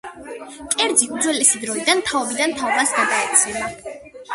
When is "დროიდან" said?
1.67-2.03